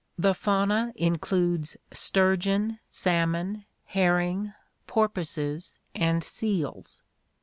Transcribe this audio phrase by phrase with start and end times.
[0.17, 4.51] The fauna includes sturgeon, salmon, herring,
[4.87, 7.03] porpoises, and seals.